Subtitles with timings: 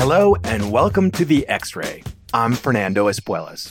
[0.00, 2.02] Hello and welcome to the X Ray.
[2.32, 3.68] I'm Fernando Espuelas.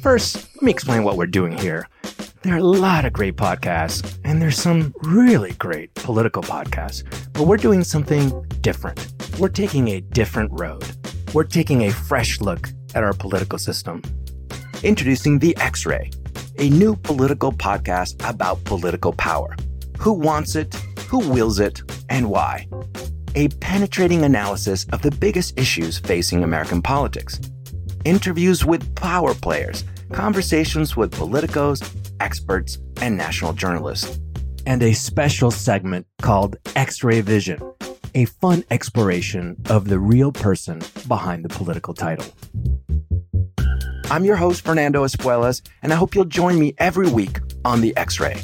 [0.00, 1.86] First, let me explain what we're doing here.
[2.40, 7.04] There are a lot of great podcasts, and there's some really great political podcasts,
[7.34, 9.12] but we're doing something different.
[9.38, 10.82] We're taking a different road.
[11.34, 14.00] We're taking a fresh look at our political system.
[14.82, 16.10] Introducing The X Ray,
[16.58, 19.54] a new political podcast about political power.
[19.98, 20.74] Who wants it,
[21.10, 22.66] who wills it, and why?
[23.34, 27.40] A penetrating analysis of the biggest issues facing American politics.
[28.04, 31.82] Interviews with power players, conversations with politicos,
[32.20, 34.20] experts, and national journalists.
[34.66, 37.58] And a special segment called X Ray Vision,
[38.14, 42.26] a fun exploration of the real person behind the political title.
[44.10, 47.96] I'm your host, Fernando Espuelas, and I hope you'll join me every week on The
[47.96, 48.42] X Ray.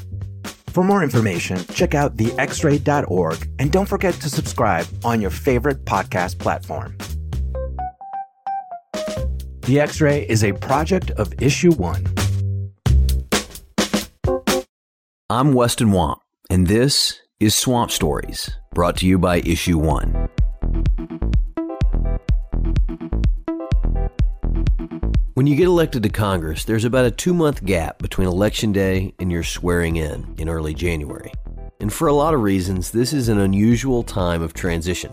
[0.79, 6.39] For more information, check out thexray.org and don't forget to subscribe on your favorite podcast
[6.39, 6.97] platform.
[9.63, 12.07] The X Ray is a project of Issue One.
[15.29, 20.29] I'm Weston Wamp, and this is Swamp Stories, brought to you by Issue One.
[25.39, 29.15] When you get elected to Congress, there's about a two month gap between Election Day
[29.21, 31.33] and your swearing in in early January.
[31.79, 35.13] And for a lot of reasons, this is an unusual time of transition.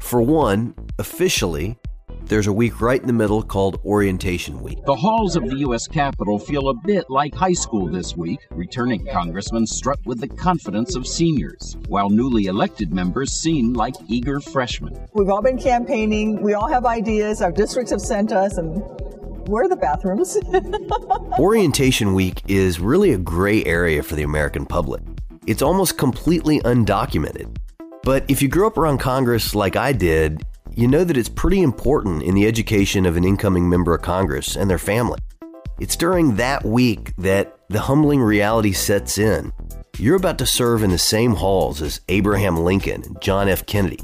[0.00, 1.78] For one, officially,
[2.24, 4.84] there's a week right in the middle called Orientation Week.
[4.86, 5.86] The halls of the U.S.
[5.86, 8.40] Capitol feel a bit like high school this week.
[8.50, 14.40] Returning congressmen strut with the confidence of seniors, while newly elected members seem like eager
[14.40, 14.98] freshmen.
[15.14, 18.82] We've all been campaigning, we all have ideas, our districts have sent us, and
[19.50, 20.38] where are the bathrooms?
[21.38, 25.02] Orientation Week is really a gray area for the American public.
[25.46, 27.56] It's almost completely undocumented.
[28.04, 30.42] But if you grew up around Congress like I did,
[30.76, 34.56] you know that it's pretty important in the education of an incoming member of Congress
[34.56, 35.18] and their family.
[35.80, 39.52] It's during that week that the humbling reality sets in.
[39.98, 43.66] You're about to serve in the same halls as Abraham Lincoln and John F.
[43.66, 44.00] Kennedy.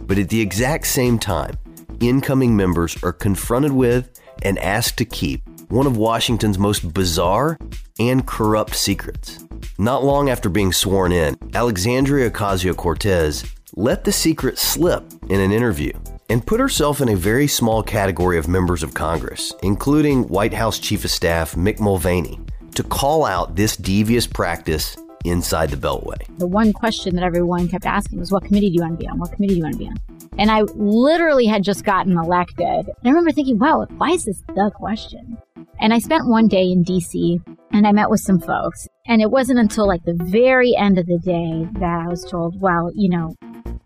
[0.00, 1.54] But at the exact same time,
[2.00, 7.58] incoming members are confronted with and asked to keep one of Washington's most bizarre
[7.98, 9.44] and corrupt secrets.
[9.78, 13.44] Not long after being sworn in, Alexandria Ocasio Cortez
[13.76, 15.92] let the secret slip in an interview
[16.28, 20.78] and put herself in a very small category of members of Congress, including White House
[20.78, 22.38] Chief of Staff Mick Mulvaney,
[22.74, 26.18] to call out this devious practice inside the Beltway.
[26.38, 29.08] The one question that everyone kept asking was, What committee do you want to be
[29.08, 29.18] on?
[29.18, 29.96] What committee do you want to be on?
[30.38, 32.86] And I literally had just gotten elected.
[32.86, 35.36] And I remember thinking, wow, why is this the question?
[35.80, 37.42] And I spent one day in DC
[37.72, 38.88] and I met with some folks.
[39.06, 42.60] And it wasn't until like the very end of the day that I was told,
[42.60, 43.34] well, you know,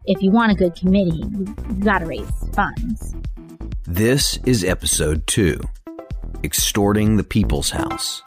[0.04, 3.16] if you want a good committee, you, you got to raise funds.
[3.84, 5.60] This is episode two
[6.42, 8.22] Extorting the People's House.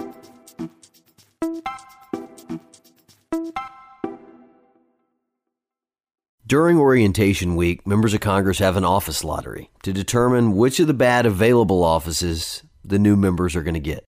[6.47, 10.93] During orientation week, members of Congress have an office lottery to determine which of the
[10.93, 14.05] bad available offices the new members are going to get.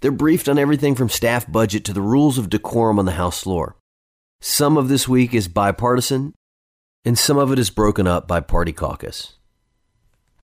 [0.00, 3.42] They're briefed on everything from staff budget to the rules of decorum on the House
[3.42, 3.76] floor.
[4.40, 6.34] Some of this week is bipartisan,
[7.04, 9.38] and some of it is broken up by party caucus.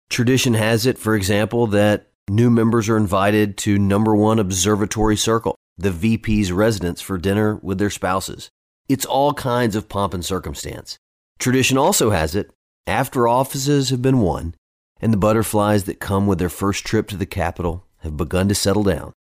[0.09, 5.55] Tradition has it, for example, that new members are invited to number one observatory circle,
[5.77, 8.49] the VP's residence for dinner with their spouses.
[8.87, 10.97] It's all kinds of pomp and circumstance.
[11.39, 12.51] Tradition also has it,
[12.85, 14.55] after offices have been won
[14.99, 18.55] and the butterflies that come with their first trip to the Capitol have begun to
[18.55, 19.13] settle down,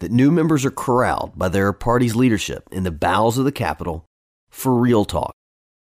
[0.00, 4.06] that new members are corralled by their party's leadership in the bowels of the Capitol
[4.48, 5.32] for real talk.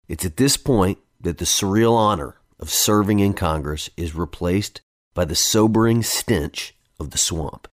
[0.08, 4.82] It's at this point that the surreal honor of serving in Congress is replaced
[5.14, 7.68] by the sobering stench of the swamp.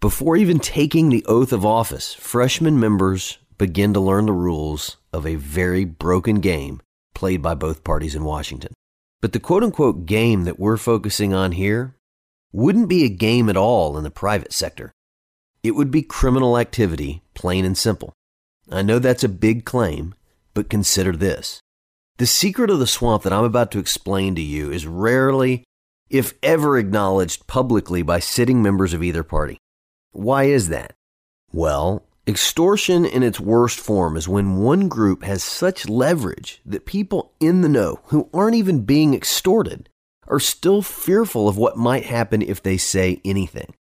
[0.00, 5.26] Before even taking the oath of office, freshman members begin to learn the rules of
[5.26, 6.82] a very broken game
[7.14, 8.74] played by both parties in Washington.
[9.22, 11.96] But the quote unquote game that we're focusing on here
[12.52, 14.92] wouldn't be a game at all in the private sector.
[15.62, 18.12] It would be criminal activity, plain and simple.
[18.70, 20.14] I know that's a big claim,
[20.52, 21.60] but consider this.
[22.18, 25.64] The secret of the swamp that I'm about to explain to you is rarely,
[26.10, 29.58] if ever, acknowledged publicly by sitting members of either party.
[30.16, 30.94] Why is that?
[31.52, 37.32] Well, Extortion in its worst form is when one group has such leverage that people
[37.38, 39.88] in the know who aren't even being extorted
[40.26, 43.74] are still fearful of what might happen if they say anything.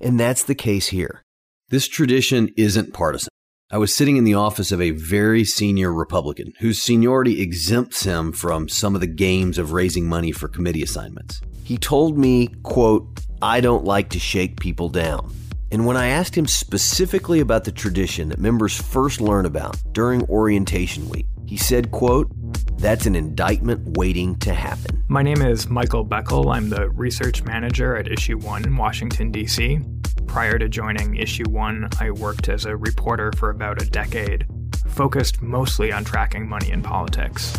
[0.00, 1.22] And that's the case here.
[1.68, 3.28] This tradition isn't partisan.
[3.70, 8.32] I was sitting in the office of a very senior Republican whose seniority exempts him
[8.32, 11.42] from some of the games of raising money for committee assignments.
[11.62, 15.30] He told me, quote, I don't like to shake people down.
[15.72, 20.22] And when I asked him specifically about the tradition that members first learn about during
[20.24, 22.30] orientation week, he said, quote,
[22.76, 25.02] that's an indictment waiting to happen.
[25.08, 26.54] My name is Michael Beckel.
[26.54, 29.80] I'm the research manager at Issue 1 in Washington, D.C.
[30.26, 34.46] Prior to joining Issue 1, I worked as a reporter for about a decade,
[34.88, 37.56] focused mostly on tracking money in politics.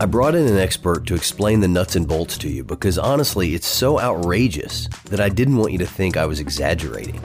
[0.00, 3.54] I brought in an expert to explain the nuts and bolts to you because honestly,
[3.54, 7.20] it's so outrageous that I didn't want you to think I was exaggerating.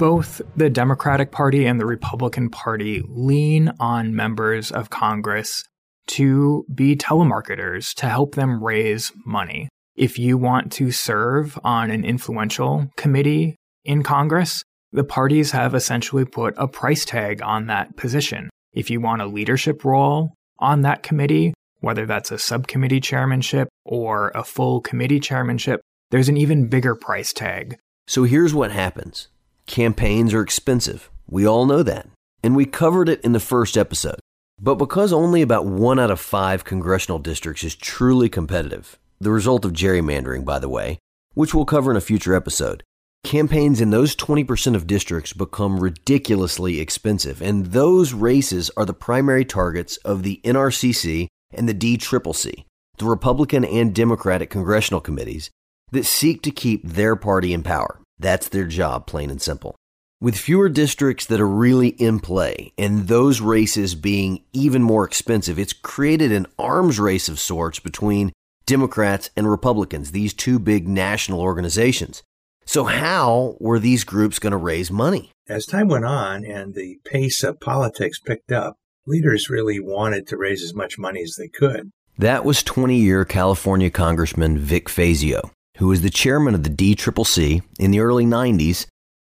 [0.00, 5.62] Both the Democratic Party and the Republican Party lean on members of Congress
[6.08, 9.68] to be telemarketers to help them raise money
[10.00, 14.62] if you want to serve on an influential committee in Congress,
[14.92, 18.48] the parties have essentially put a price tag on that position.
[18.72, 24.32] If you want a leadership role on that committee, whether that's a subcommittee chairmanship or
[24.34, 27.76] a full committee chairmanship, there's an even bigger price tag.
[28.06, 29.28] So here's what happens
[29.70, 31.10] campaigns are expensive.
[31.28, 32.08] We all know that.
[32.42, 34.18] And we covered it in the first episode.
[34.60, 39.64] But because only about one out of five congressional districts is truly competitive, the result
[39.64, 40.98] of gerrymandering, by the way,
[41.34, 42.82] which we'll cover in a future episode.
[43.22, 49.44] Campaigns in those 20% of districts become ridiculously expensive, and those races are the primary
[49.44, 52.64] targets of the NRCC and the DCCC,
[52.98, 55.50] the Republican and Democratic congressional committees
[55.92, 57.99] that seek to keep their party in power.
[58.20, 59.74] That's their job, plain and simple.
[60.20, 65.58] With fewer districts that are really in play and those races being even more expensive,
[65.58, 68.32] it's created an arms race of sorts between
[68.66, 72.22] Democrats and Republicans, these two big national organizations.
[72.66, 75.32] So, how were these groups going to raise money?
[75.48, 78.76] As time went on and the pace of politics picked up,
[79.06, 81.90] leaders really wanted to raise as much money as they could.
[82.18, 87.62] That was 20 year California Congressman Vic Fazio, who was the chairman of the DCCC
[87.78, 88.86] in the early 90s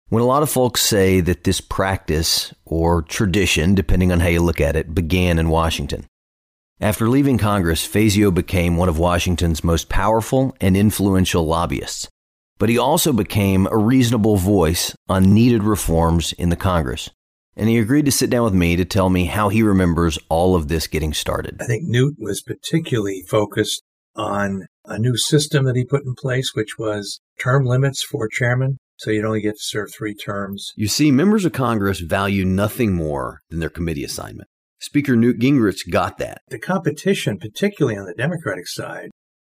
[0.09, 4.39] when a lot of folks say that this practice, or tradition, depending on how you
[4.39, 6.05] look at it, began in Washington.
[6.79, 12.07] After leaving Congress, Fazio became one of Washington's most powerful and influential lobbyists.
[12.59, 17.09] But he also became a reasonable voice on needed reforms in the Congress.
[17.55, 20.55] And he agreed to sit down with me to tell me how he remembers all
[20.55, 21.57] of this getting started.
[21.59, 23.81] I think Newt was particularly focused
[24.15, 28.77] on a new system that he put in place, which was term limits for chairmen.
[28.97, 30.71] So you'd only get to serve three terms.
[30.75, 34.47] You see, members of Congress value nothing more than their committee assignment.
[34.79, 36.41] Speaker Newt Gingrich got that.
[36.49, 39.09] The competition, particularly on the Democratic side,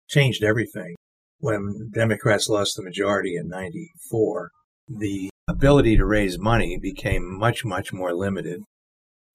[0.09, 0.95] changed everything.
[1.39, 4.51] When Democrats lost the majority in 94,
[4.87, 8.61] the ability to raise money became much, much more limited.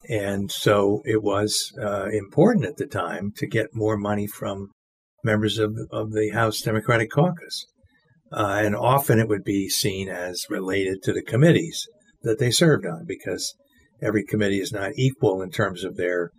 [0.08, 4.70] And so it was uh, important at the time to get more money from
[5.26, 7.66] members of, of the House Democratic Caucus.
[8.32, 11.86] Uh, and often it would be seen as related to the committees
[12.22, 13.54] that they served on because
[14.02, 16.30] every committee is not equal in terms of their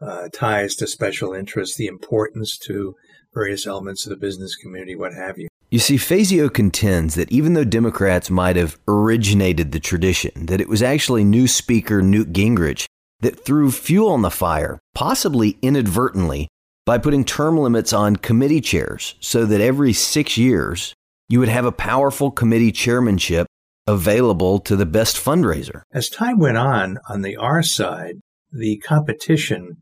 [0.00, 2.94] uh, ties to special interests, the importance to
[3.34, 5.48] various elements of the business community, what have you.
[5.70, 10.68] You see, Fazio contends that even though Democrats might have originated the tradition, that it
[10.68, 12.86] was actually new Speaker Newt Gingrich
[13.20, 16.48] that threw fuel on the fire, possibly inadvertently,
[16.86, 20.94] by putting term limits on committee chairs so that every six years
[21.28, 23.46] you would have a powerful committee chairmanship
[23.86, 25.82] available to the best fundraiser.
[25.92, 28.16] As time went on, on the R side,
[28.52, 29.78] the competition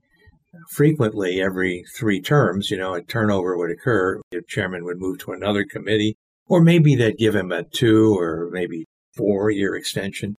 [0.71, 4.21] frequently every three terms, you know, a turnover would occur.
[4.31, 6.17] The chairman would move to another committee,
[6.47, 8.85] or maybe they'd give him a two or maybe
[9.17, 10.37] four year extension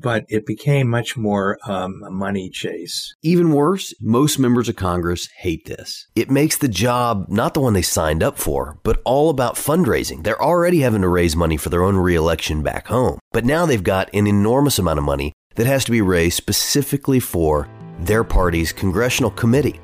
[0.00, 3.14] but it became much more um, a money chase.
[3.22, 6.06] Even worse, most members of Congress hate this.
[6.14, 10.22] It makes the job not the one they signed up for, but all about fundraising.
[10.22, 13.82] They're already having to raise money for their own reelection back home, but now they've
[13.82, 17.68] got an enormous amount of money that has to be raised specifically for
[18.00, 19.80] their party's congressional committee.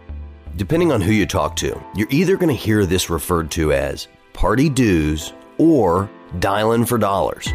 [0.57, 4.09] Depending on who you talk to, you're either going to hear this referred to as
[4.35, 7.49] party dues or dialing for dollars.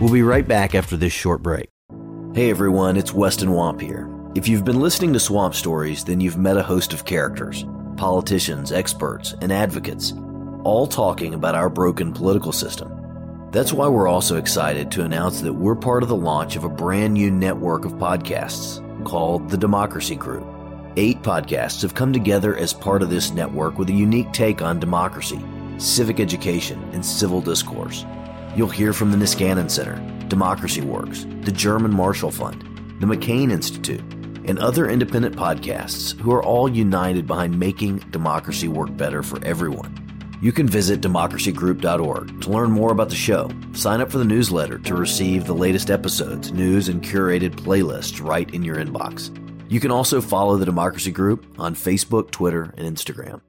[0.00, 1.70] We'll be right back after this short break.
[2.32, 4.08] Hey everyone, it's Weston Wamp here.
[4.36, 7.64] If you've been listening to Swamp Stories, then you've met a host of characters
[7.96, 10.12] politicians, experts, and advocates,
[10.62, 13.48] all talking about our broken political system.
[13.50, 16.68] That's why we're also excited to announce that we're part of the launch of a
[16.68, 20.46] brand new network of podcasts called The Democracy Group.
[20.96, 24.78] Eight podcasts have come together as part of this network with a unique take on
[24.78, 25.44] democracy,
[25.78, 28.04] civic education, and civil discourse.
[28.58, 29.94] You'll hear from the Niskanen Center,
[30.26, 32.60] Democracy Works, the German Marshall Fund,
[32.98, 34.00] the McCain Institute,
[34.46, 39.94] and other independent podcasts who are all united behind making democracy work better for everyone.
[40.42, 44.78] You can visit democracygroup.org to learn more about the show, sign up for the newsletter
[44.78, 49.30] to receive the latest episodes, news, and curated playlists right in your inbox.
[49.70, 53.40] You can also follow the Democracy Group on Facebook, Twitter, and Instagram.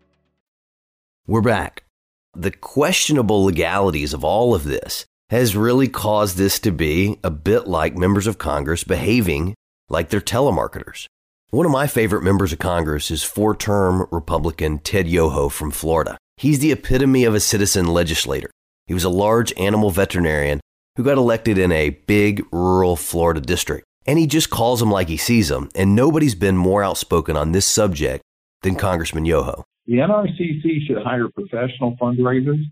[1.25, 1.88] We're back.
[2.35, 7.67] The questionable legalities of all of this has really caused this to be a bit
[7.67, 9.55] like members of Congress behaving
[9.89, 11.05] like they're telemarketers.
[11.51, 16.17] One of my favorite members of Congress is four term Republican Ted Yoho from Florida.
[16.37, 18.51] He's the epitome of a citizen legislator.
[18.85, 20.61] He was a large animal veterinarian
[20.95, 23.85] who got elected in a big rural Florida district.
[24.05, 25.69] And he just calls them like he sees them.
[25.75, 28.21] And nobody's been more outspoken on this subject
[28.61, 29.63] than Congressman Yoho.
[29.89, 32.63] The NRCC should hire professional fundraisers.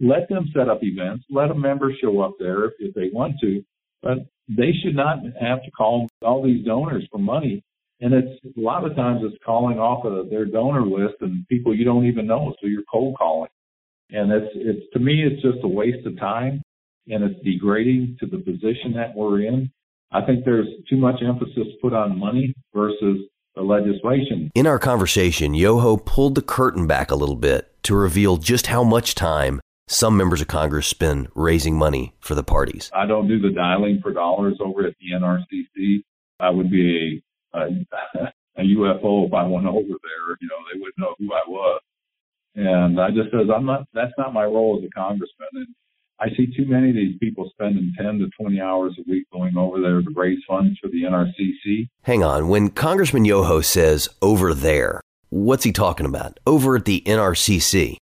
[0.00, 1.24] Let them set up events.
[1.30, 3.62] Let a member show up there if, if they want to.
[4.02, 7.62] But they should not have to call all these donors for money.
[8.00, 11.76] And it's a lot of times it's calling off of their donor list and people
[11.76, 12.52] you don't even know.
[12.60, 13.50] So you're cold calling.
[14.10, 16.60] And it's, it's, to me, it's just a waste of time
[17.06, 19.70] and it's degrading to the position that we're in.
[20.10, 24.50] I think there's too much emphasis put on money versus the legislation.
[24.54, 28.84] In our conversation, Yoho pulled the curtain back a little bit to reveal just how
[28.84, 32.90] much time some members of Congress spend raising money for the parties.
[32.94, 36.02] I don't do the dialing for dollars over at the NRCC.
[36.40, 37.22] I would be
[37.54, 37.66] a, a,
[38.56, 40.36] a UFO if I went over there.
[40.40, 41.80] You know, they wouldn't know who I was.
[42.54, 43.86] And I just says I'm not.
[43.94, 45.48] That's not my role as a congressman.
[45.54, 45.66] And
[46.22, 49.56] I see too many of these people spending 10 to 20 hours a week going
[49.56, 51.88] over there to raise funds for the NRCC.
[52.02, 52.46] Hang on.
[52.46, 55.00] When Congressman Yoho says over there,
[55.30, 56.38] what's he talking about?
[56.46, 57.96] Over at the NRCC.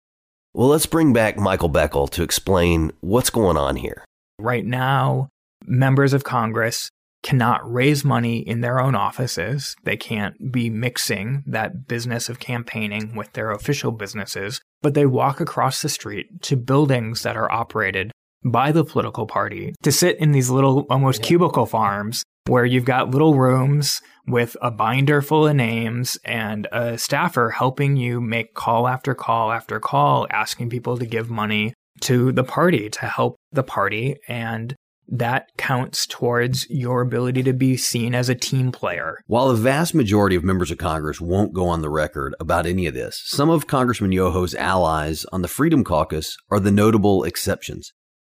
[0.55, 4.03] Well, let's bring back Michael Beckel to explain what's going on here.
[4.39, 5.29] Right now,
[5.67, 6.89] members of Congress
[7.27, 9.75] cannot raise money in their own offices.
[9.83, 15.39] They can't be mixing that business of campaigning with their official businesses but they walk
[15.39, 18.11] across the street to buildings that are operated
[18.45, 23.09] by the political party to sit in these little almost cubicle farms where you've got
[23.09, 28.87] little rooms with a binder full of names and a staffer helping you make call
[28.87, 33.63] after call after call asking people to give money to the party to help the
[33.63, 34.75] party and
[35.07, 39.19] that counts towards your ability to be seen as a team player.
[39.27, 42.87] While the vast majority of members of Congress won't go on the record about any
[42.87, 47.93] of this, some of Congressman Yoho's allies on the Freedom Caucus are the notable exceptions.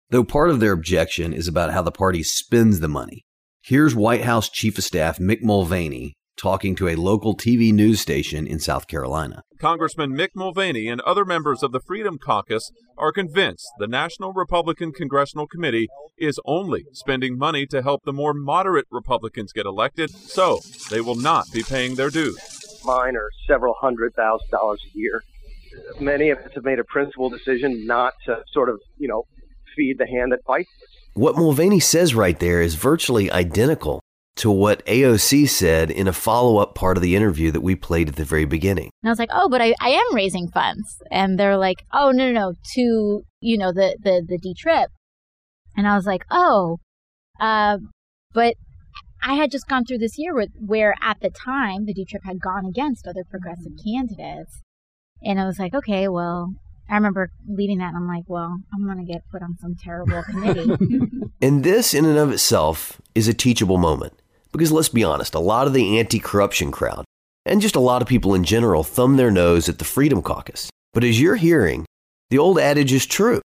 [0.09, 3.25] Though part of their objection is about how the party spends the money.
[3.61, 8.45] Here's White House Chief of Staff Mick Mulvaney talking to a local TV news station
[8.47, 9.43] in South Carolina.
[9.59, 14.91] Congressman Mick Mulvaney and other members of the Freedom Caucus are convinced the National Republican
[14.91, 15.87] Congressional Committee
[16.17, 20.59] is only spending money to help the more moderate Republicans get elected, so
[20.89, 22.81] they will not be paying their dues.
[22.83, 25.23] Mine are several hundred thousand dollars a year.
[25.99, 29.25] Many of us have made a principal decision not to sort of, you know,
[29.75, 30.89] feed the hand that fights us.
[31.13, 34.01] What Mulvaney says right there is virtually identical
[34.35, 38.09] to what AOC said in a follow up part of the interview that we played
[38.09, 38.89] at the very beginning.
[39.01, 41.01] And I was like, oh, but I, I am raising funds.
[41.11, 44.89] And they're like, oh, no, no, no, to, you know, the, the, the D trip.
[45.77, 46.79] And I was like, oh,
[47.39, 47.77] uh,
[48.33, 48.55] but
[49.21, 52.23] I had just gone through this year with, where at the time the D trip
[52.25, 54.61] had gone against other progressive candidates.
[55.23, 56.53] And I was like, okay, well,
[56.89, 59.75] I remember leaving that and I'm like, well, I'm going to get put on some
[59.75, 60.75] terrible committee.
[61.41, 64.13] and this, in and of itself, is a teachable moment.
[64.53, 67.03] Because let's be honest, a lot of the anti corruption crowd,
[67.45, 70.69] and just a lot of people in general, thumb their nose at the Freedom Caucus.
[70.93, 71.86] But as you're hearing,
[72.29, 73.41] the old adage is true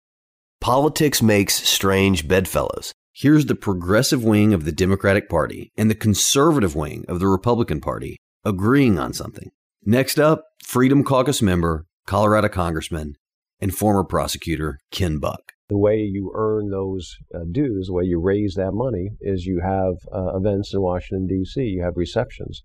[0.60, 2.92] politics makes strange bedfellows.
[3.14, 7.80] Here's the progressive wing of the Democratic Party and the conservative wing of the Republican
[7.80, 9.50] Party agreeing on something.
[9.84, 13.16] Next up, Freedom Caucus member, Colorado Congressman,
[13.60, 18.20] and former prosecutor Ken Buck the way you earn those uh, dues, the way you
[18.20, 21.62] raise that money, is you have uh, events in Washington D.C.
[21.62, 22.64] You have receptions,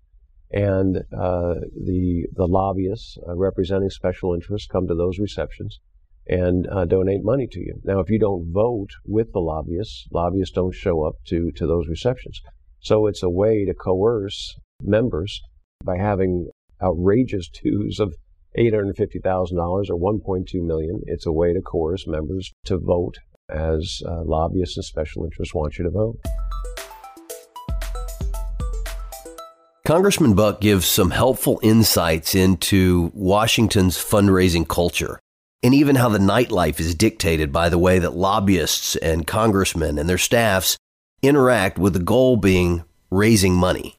[0.51, 5.79] and uh, the the lobbyists uh, representing special interests come to those receptions
[6.27, 7.81] and uh, donate money to you.
[7.83, 11.87] Now, if you don't vote with the lobbyists, lobbyists don't show up to to those
[11.89, 12.41] receptions.
[12.79, 15.41] So it's a way to coerce members
[15.83, 16.49] by having
[16.81, 18.13] outrageous dues of
[18.57, 21.01] $850,000 or 1.2 million.
[21.05, 23.17] It's a way to coerce members to vote
[23.49, 26.19] as uh, lobbyists and special interests want you to vote.
[29.85, 35.19] Congressman Buck gives some helpful insights into Washington's fundraising culture.
[35.61, 40.09] and even how the nightlife is dictated by the way that lobbyists and congressmen and
[40.09, 40.77] their staffs
[41.21, 43.95] interact with the goal being raising money.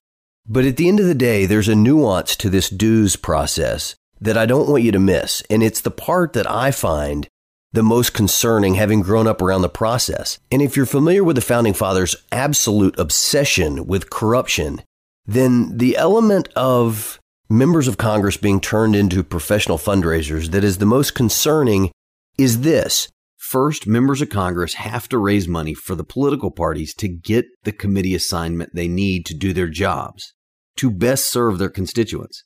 [0.46, 4.38] But at the end of the day, there's a nuance to this dues process that
[4.38, 5.42] I don't want you to miss.
[5.50, 7.28] And it's the part that I find
[7.72, 10.38] the most concerning having grown up around the process.
[10.50, 14.82] And if you're familiar with the founding fathers' absolute obsession with corruption,
[15.26, 17.18] then the element of
[17.50, 21.90] members of Congress being turned into professional fundraisers that is the most concerning
[22.38, 23.08] is this.
[23.36, 27.72] First, members of Congress have to raise money for the political parties to get the
[27.72, 30.32] committee assignment they need to do their jobs,
[30.76, 32.44] to best serve their constituents.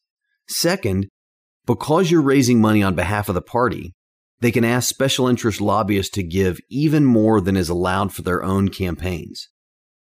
[0.49, 1.09] Second,
[1.69, 3.93] because you're raising money on behalf of the party,
[4.41, 8.43] they can ask special interest lobbyists to give even more than is allowed for their
[8.43, 9.51] own campaigns.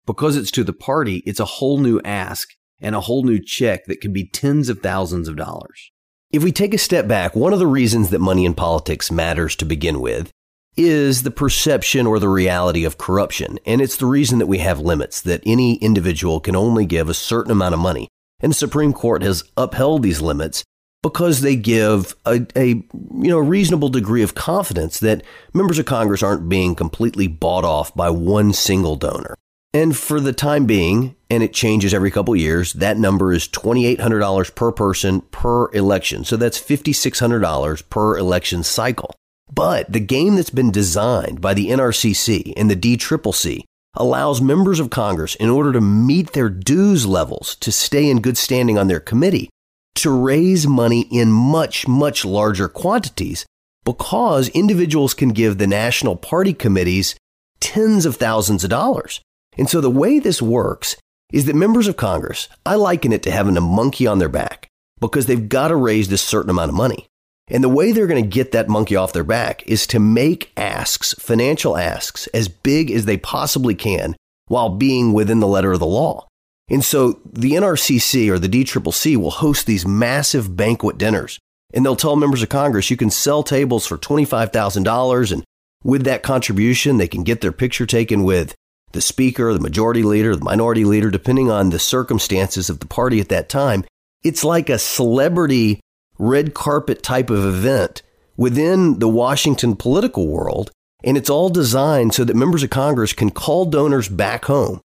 [0.06, 2.48] Because it's to the party, it's a whole new ask
[2.80, 5.92] and a whole new check that can be tens of thousands of dollars.
[6.32, 9.54] If we take a step back, one of the reasons that money in politics matters
[9.58, 10.32] to begin with
[10.78, 13.60] is the perception or the reality of corruption.
[13.66, 17.14] And it's the reason that we have limits, that any individual can only give a
[17.14, 18.08] certain amount of money.
[18.40, 20.64] And the Supreme Court has upheld these limits
[21.02, 26.24] because they give a, a you know reasonable degree of confidence that members of Congress
[26.24, 29.36] aren't being completely bought off by one single donor.
[29.74, 34.54] And for the time being, and it changes every couple years, that number is $2,800
[34.54, 36.26] per person per election.
[36.26, 39.16] So that's $5,600 per election cycle.
[39.54, 43.64] But the game that's been designed by the NRCC and the DCCC
[43.96, 48.38] allows members of Congress, in order to meet their dues levels to stay in good
[48.38, 49.50] standing on their committee,
[49.96, 53.46] to raise money in much, much larger quantities
[53.84, 57.16] because individuals can give the national party committees
[57.60, 59.22] tens of thousands of dollars.
[59.58, 60.96] And so the way this works
[61.32, 64.68] is that members of Congress, I liken it to having a monkey on their back
[65.00, 67.08] because they've got to raise this certain amount of money.
[67.48, 70.52] And the way they're going to get that monkey off their back is to make
[70.56, 74.16] asks, financial asks, as big as they possibly can
[74.48, 76.28] while being within the letter of the law.
[76.70, 81.40] And so the NRCC or the DCCC will host these massive banquet dinners
[81.74, 85.44] and they'll tell members of Congress you can sell tables for $25,000 and
[85.84, 88.56] with that contribution they can get their picture taken with
[88.92, 93.20] the speaker, the majority leader, the minority leader, depending on the circumstances of the party
[93.22, 93.86] at that time.
[94.24, 95.80] It's like a celebrity
[96.20, 98.02] red carpet type of event
[98.36, 100.72] within the Washington political world.
[101.04, 104.82] And it's all designed so that members of Congress can call donors back home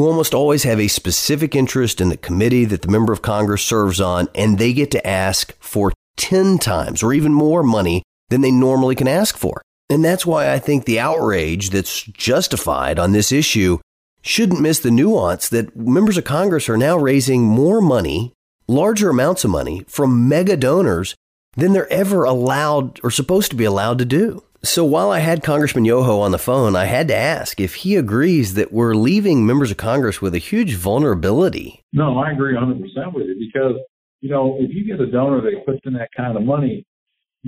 [0.00, 3.62] who almost always have a specific interest in the committee that the member of Congress
[3.62, 8.40] serves on, and they get to ask for 10 times or even more money than
[8.40, 9.60] they normally can ask for.
[9.90, 13.76] And that's why I think the outrage that's justified on this issue
[14.22, 18.32] shouldn't miss the nuance that members of Congress are now raising more money,
[18.66, 21.14] larger amounts of money from mega donors
[21.58, 24.42] than they're ever allowed or supposed to be allowed to do.
[24.62, 27.96] So while I had Congressman Yoho on the phone, I had to ask if he
[27.96, 31.82] agrees that we're leaving members of Congress with a huge vulnerability.
[31.94, 32.80] No, I agree 100%
[33.14, 33.80] with you because,
[34.20, 36.84] you know, if you get a donor that puts in that kind of money,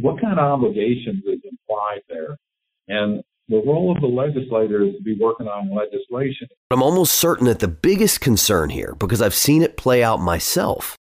[0.01, 2.39] what kind of obligations is implied there?
[2.89, 6.49] And the role of the legislator is to be working on legislation.
[6.71, 10.97] I'm almost certain that the biggest concern here, because I've seen it play out myself,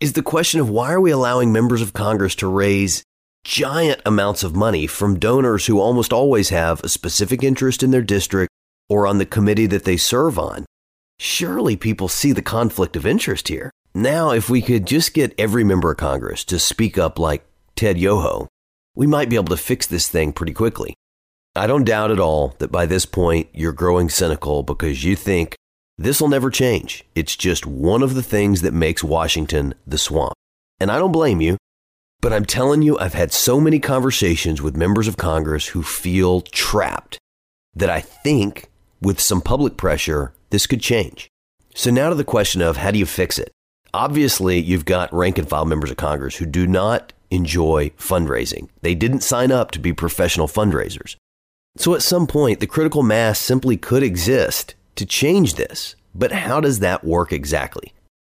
[0.00, 3.04] is the question of why are we allowing members of Congress to raise
[3.44, 8.02] giant amounts of money from donors who almost always have a specific interest in their
[8.02, 8.50] district
[8.88, 10.64] or on the committee that they serve on?
[11.18, 13.70] Surely people see the conflict of interest here.
[13.94, 17.44] Now, if we could just get every member of Congress to speak up like
[17.76, 18.48] Ted Yoho,
[18.94, 20.94] we might be able to fix this thing pretty quickly.
[21.54, 25.54] I don't doubt at all that by this point you're growing cynical because you think
[25.98, 27.04] this will never change.
[27.14, 30.32] It's just one of the things that makes Washington the swamp.
[30.80, 31.58] And I don't blame you,
[32.22, 36.40] but I'm telling you, I've had so many conversations with members of Congress who feel
[36.40, 37.18] trapped
[37.74, 41.28] that I think with some public pressure, this could change.
[41.74, 43.50] So now to the question of how do you fix it?
[43.92, 48.68] Obviously, you've got rank and file members of Congress who do not enjoy fundraising.
[48.82, 51.16] They didn't sign up to be professional fundraisers.
[51.76, 55.96] So at some point, the critical mass simply could exist to change this.
[56.14, 57.92] But how does that work exactly?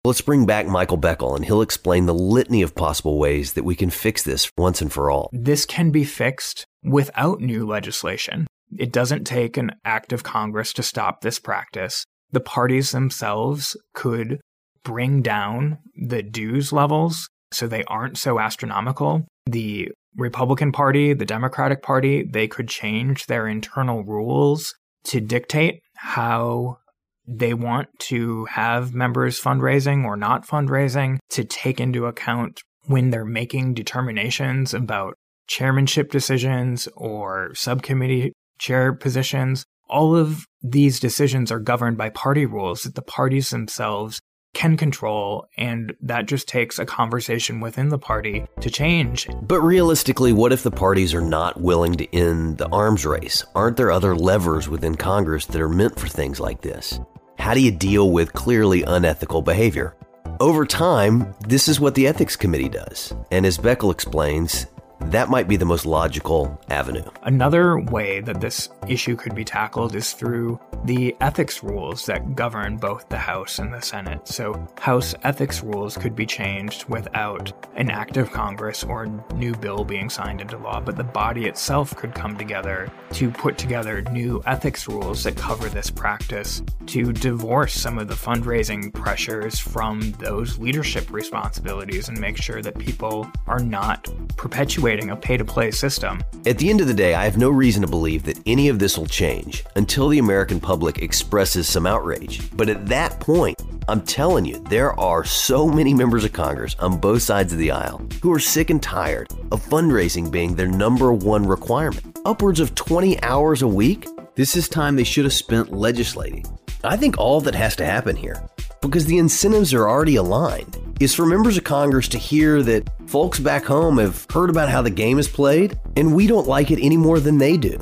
[0.05, 3.77] Let's bring back Michael Beckel and he'll explain the litany of possible ways that we
[3.77, 5.31] can fix this once and for all.
[5.33, 8.49] This can be fixed without new legislation.
[8.77, 12.05] It doesn't take an act of Congress to stop this practice.
[12.33, 14.41] The parties themselves could
[14.83, 19.29] bring down the dues levels so they aren't so astronomical.
[19.47, 26.79] The Republican Party, the Democratic Party, they could change their internal rules to dictate how
[27.27, 33.25] they want to have members fundraising or not fundraising to take into account when they're
[33.25, 35.15] making determinations about
[35.47, 42.83] chairmanship decisions or subcommittee chair positions, all of these decisions are governed by party rules
[42.83, 44.21] that the parties themselves
[44.55, 49.27] can control, and that just takes a conversation within the party to change.
[49.41, 53.45] But realistically, what if the parties are not willing to end the arms race?
[53.55, 57.01] Aren't there other levers within Congress that are meant for things like this?
[57.43, 59.97] How do you deal with clearly unethical behavior?
[60.39, 63.13] Over time, this is what the Ethics Committee does.
[63.33, 64.67] And as Beckel explains,
[65.11, 67.05] that might be the most logical avenue.
[67.23, 72.77] Another way that this issue could be tackled is through the ethics rules that govern
[72.77, 74.27] both the House and the Senate.
[74.27, 79.55] So, House ethics rules could be changed without an act of Congress or a new
[79.55, 84.03] bill being signed into law, but the body itself could come together to put together
[84.13, 90.13] new ethics rules that cover this practice to divorce some of the fundraising pressures from
[90.19, 95.71] those leadership responsibilities and make sure that people are not perpetuating a pay to play
[95.71, 96.23] system.
[96.47, 98.79] At the end of the day, I have no reason to believe that any of
[98.79, 102.55] this will change until the American public expresses some outrage.
[102.57, 106.99] But at that point, I'm telling you, there are so many members of Congress on
[106.99, 111.13] both sides of the aisle who are sick and tired of fundraising being their number
[111.13, 112.19] one requirement.
[112.25, 114.07] Upwards of 20 hours a week?
[114.35, 116.47] This is time they should have spent legislating.
[116.85, 118.43] I think all that has to happen here,
[118.81, 123.41] because the incentives are already aligned, is for members of Congress to hear that folks
[123.41, 126.79] back home have heard about how the game is played, and we don't like it
[126.81, 127.79] any more than they do.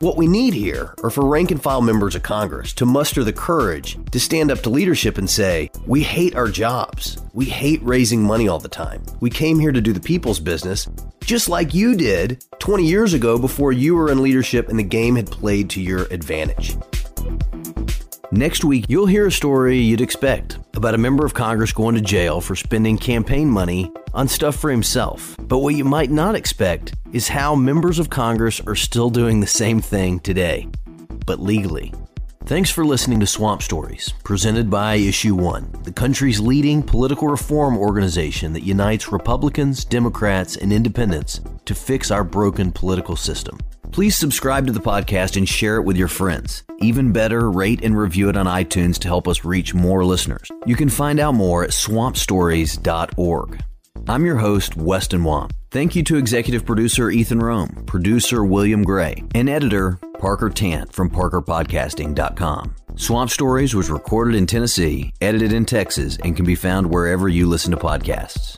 [0.00, 3.32] What we need here are for rank and file members of Congress to muster the
[3.32, 7.18] courage to stand up to leadership and say, We hate our jobs.
[7.34, 9.04] We hate raising money all the time.
[9.20, 10.88] We came here to do the people's business,
[11.20, 15.16] just like you did 20 years ago before you were in leadership and the game
[15.16, 16.76] had played to your advantage.
[18.32, 22.00] Next week, you'll hear a story you'd expect about a member of Congress going to
[22.00, 25.36] jail for spending campaign money on stuff for himself.
[25.40, 29.48] But what you might not expect is how members of Congress are still doing the
[29.48, 30.68] same thing today,
[31.26, 31.92] but legally.
[32.44, 37.76] Thanks for listening to Swamp Stories, presented by Issue One, the country's leading political reform
[37.76, 43.58] organization that unites Republicans, Democrats, and independents to fix our broken political system.
[43.92, 46.62] Please subscribe to the podcast and share it with your friends.
[46.78, 50.50] Even better, rate and review it on iTunes to help us reach more listeners.
[50.64, 53.62] You can find out more at swampstories.org.
[54.08, 55.52] I'm your host, Weston Wamp.
[55.70, 61.10] Thank you to executive producer Ethan Rome, producer William Gray, and editor Parker Tant from
[61.10, 62.74] parkerpodcasting.com.
[62.96, 67.48] Swamp Stories was recorded in Tennessee, edited in Texas, and can be found wherever you
[67.48, 68.56] listen to podcasts.